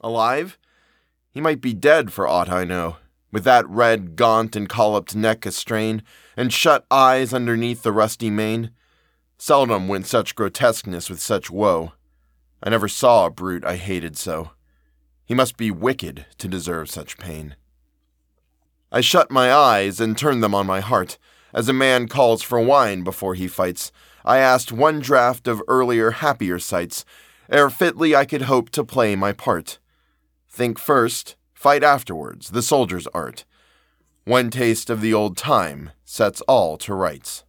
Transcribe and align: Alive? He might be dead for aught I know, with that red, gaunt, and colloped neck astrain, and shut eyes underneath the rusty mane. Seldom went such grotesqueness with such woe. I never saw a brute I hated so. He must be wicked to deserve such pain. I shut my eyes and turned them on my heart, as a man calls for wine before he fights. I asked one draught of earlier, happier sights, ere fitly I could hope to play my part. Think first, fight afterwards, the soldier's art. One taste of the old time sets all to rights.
Alive? 0.00 0.58
He 1.30 1.40
might 1.40 1.60
be 1.60 1.74
dead 1.74 2.12
for 2.12 2.26
aught 2.26 2.48
I 2.48 2.64
know, 2.64 2.96
with 3.32 3.44
that 3.44 3.68
red, 3.68 4.16
gaunt, 4.16 4.54
and 4.54 4.68
colloped 4.68 5.14
neck 5.14 5.44
astrain, 5.44 6.02
and 6.36 6.52
shut 6.52 6.86
eyes 6.90 7.34
underneath 7.34 7.82
the 7.82 7.92
rusty 7.92 8.30
mane. 8.30 8.70
Seldom 9.38 9.88
went 9.88 10.06
such 10.06 10.34
grotesqueness 10.34 11.10
with 11.10 11.20
such 11.20 11.50
woe. 11.50 11.92
I 12.62 12.70
never 12.70 12.88
saw 12.88 13.26
a 13.26 13.30
brute 13.30 13.64
I 13.64 13.76
hated 13.76 14.16
so. 14.16 14.52
He 15.24 15.34
must 15.34 15.56
be 15.56 15.70
wicked 15.70 16.26
to 16.38 16.48
deserve 16.48 16.90
such 16.90 17.18
pain. 17.18 17.56
I 18.90 19.00
shut 19.00 19.30
my 19.30 19.52
eyes 19.52 20.00
and 20.00 20.16
turned 20.16 20.42
them 20.42 20.54
on 20.54 20.66
my 20.66 20.80
heart, 20.80 21.18
as 21.52 21.68
a 21.68 21.72
man 21.72 22.08
calls 22.08 22.42
for 22.42 22.60
wine 22.60 23.04
before 23.04 23.34
he 23.34 23.46
fights. 23.46 23.92
I 24.24 24.38
asked 24.38 24.72
one 24.72 25.00
draught 25.00 25.46
of 25.46 25.62
earlier, 25.68 26.12
happier 26.12 26.58
sights, 26.58 27.04
ere 27.50 27.70
fitly 27.70 28.14
I 28.16 28.24
could 28.24 28.42
hope 28.42 28.70
to 28.70 28.84
play 28.84 29.16
my 29.16 29.32
part. 29.32 29.78
Think 30.50 30.78
first, 30.78 31.36
fight 31.52 31.84
afterwards, 31.84 32.50
the 32.50 32.62
soldier's 32.62 33.06
art. 33.08 33.44
One 34.24 34.50
taste 34.50 34.90
of 34.90 35.00
the 35.00 35.14
old 35.14 35.36
time 35.36 35.90
sets 36.04 36.40
all 36.42 36.76
to 36.78 36.94
rights. 36.94 37.44